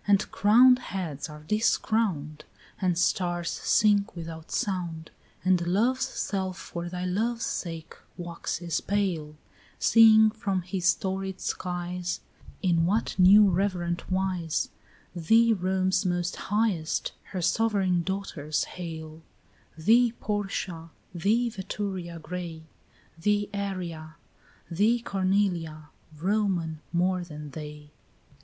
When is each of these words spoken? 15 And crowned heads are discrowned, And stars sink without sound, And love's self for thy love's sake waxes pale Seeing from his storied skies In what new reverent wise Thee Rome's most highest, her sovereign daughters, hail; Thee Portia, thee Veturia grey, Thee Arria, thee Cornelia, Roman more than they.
15 - -
And 0.14 0.30
crowned 0.30 0.78
heads 0.78 1.30
are 1.30 1.42
discrowned, 1.44 2.44
And 2.82 2.98
stars 2.98 3.50
sink 3.50 4.14
without 4.14 4.50
sound, 4.50 5.10
And 5.42 5.66
love's 5.66 6.06
self 6.06 6.58
for 6.58 6.90
thy 6.90 7.06
love's 7.06 7.46
sake 7.46 7.94
waxes 8.18 8.82
pale 8.82 9.36
Seeing 9.78 10.30
from 10.30 10.60
his 10.60 10.84
storied 10.88 11.40
skies 11.40 12.20
In 12.60 12.84
what 12.84 13.18
new 13.18 13.48
reverent 13.48 14.10
wise 14.10 14.68
Thee 15.16 15.54
Rome's 15.54 16.04
most 16.04 16.36
highest, 16.36 17.12
her 17.30 17.40
sovereign 17.40 18.02
daughters, 18.02 18.64
hail; 18.64 19.22
Thee 19.78 20.12
Portia, 20.20 20.90
thee 21.14 21.48
Veturia 21.48 22.20
grey, 22.20 22.64
Thee 23.16 23.48
Arria, 23.54 24.16
thee 24.70 25.00
Cornelia, 25.00 25.88
Roman 26.18 26.82
more 26.92 27.24
than 27.24 27.52
they. 27.52 27.88